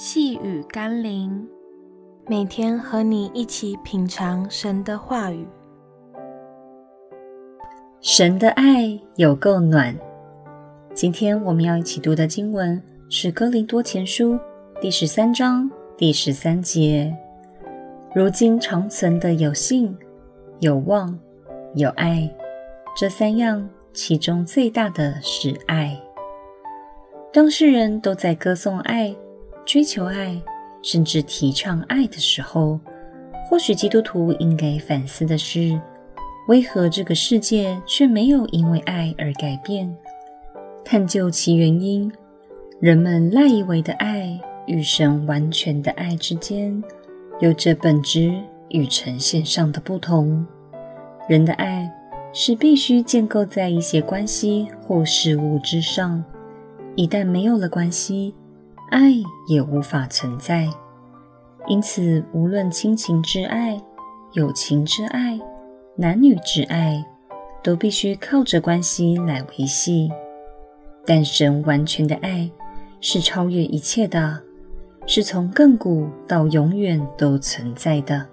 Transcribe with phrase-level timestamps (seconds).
[0.00, 1.44] 细雨甘霖，
[2.28, 5.44] 每天和你一起品尝神的话语。
[8.00, 9.92] 神的爱有够暖。
[10.94, 12.80] 今天我们要一起读的经文
[13.10, 14.34] 是《哥林多前书》
[14.80, 17.12] 第十三章第十三节。
[18.14, 19.98] 如今长存的有信、
[20.60, 21.18] 有望、
[21.74, 22.32] 有爱，
[22.96, 26.00] 这三样，其中最大的是爱。
[27.32, 29.12] 当事人都在歌颂爱、
[29.68, 30.40] 追求爱，
[30.80, 32.80] 甚至提倡爱的时候，
[33.46, 35.78] 或许基督徒应该反思的是：
[36.48, 39.94] 为何这个世界却没有因为爱而改变？
[40.86, 42.10] 探究其原因，
[42.80, 46.82] 人们赖以为的爱与神完全的爱之间，
[47.38, 48.32] 有着本质
[48.70, 50.46] 与呈现上的不同。
[51.28, 51.86] 人的爱
[52.32, 56.24] 是必须建构在一些关系或事物之上。
[56.96, 58.34] 一旦没有了关系，
[58.90, 59.12] 爱
[59.46, 60.68] 也无法存在。
[61.66, 63.78] 因此，无论亲情之爱、
[64.32, 65.38] 友情之爱、
[65.96, 67.04] 男女之爱，
[67.62, 70.10] 都必须靠着关系来维系。
[71.04, 72.50] 但神完全的爱
[73.00, 74.42] 是超越一切的，
[75.06, 78.26] 是从亘古到永远都存在的，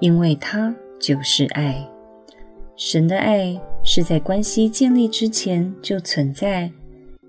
[0.00, 1.86] 因为它就是爱。
[2.76, 6.70] 神的爱是在关系建立之前就存在。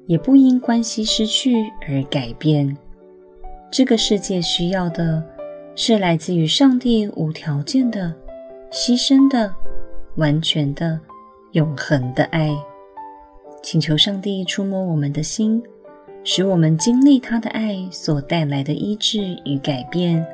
[0.09, 1.53] 也不因关系失去
[1.87, 2.75] 而改变。
[3.69, 5.23] 这个世界需要的
[5.75, 8.11] 是来自于上帝无条件的、
[8.71, 9.53] 牺牲的、
[10.15, 10.99] 完全的、
[11.51, 12.49] 永恒的爱。
[13.61, 15.61] 请求上帝触摸我们的心，
[16.23, 20.25] 使我们经历他的爱所带来的医治与改变，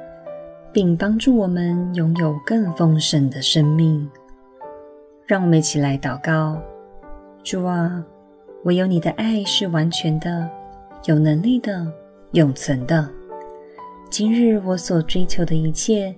[0.71, 4.09] 并帮助我们拥有更丰盛的生命。
[5.27, 6.61] 让我们一起来祷告：
[7.43, 8.05] 主啊。
[8.65, 10.49] 唯有你的爱是完全的、
[11.05, 11.85] 有能力的、
[12.31, 13.07] 永存的。
[14.09, 16.15] 今日我所追求的一切，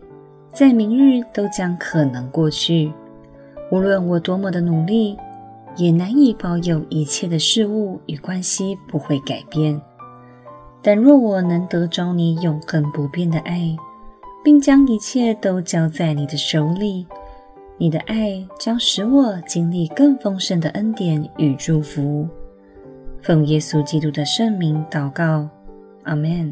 [0.54, 2.90] 在明日都将可能过去。
[3.70, 5.18] 无论我多么的努力，
[5.76, 9.82] 也难以保有一切的事物与关系不会改变。
[10.82, 13.76] 但若我能得着你永恒不变的爱，
[14.42, 17.06] 并将一切都交在你的手里，
[17.80, 22.28] 你的爱将使我经历更丰盛的恩典与祝福。
[23.22, 25.48] 奉耶稣基督的圣名祷告，
[26.04, 26.52] 阿们。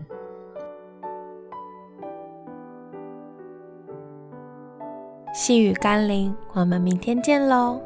[5.34, 7.81] 细雨甘霖，我们明天见喽。